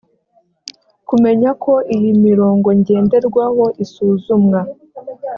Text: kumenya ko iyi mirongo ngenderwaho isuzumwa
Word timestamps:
kumenya 1.07 1.49
ko 1.63 1.73
iyi 1.95 2.11
mirongo 2.25 2.67
ngenderwaho 2.79 3.65
isuzumwa 3.83 4.59